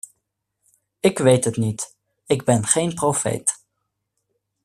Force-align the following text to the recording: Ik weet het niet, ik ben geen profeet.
Ik 0.99 1.17
weet 1.17 1.45
het 1.45 1.57
niet, 1.57 1.95
ik 2.25 2.43
ben 2.43 2.65
geen 2.67 2.93
profeet. 2.93 3.59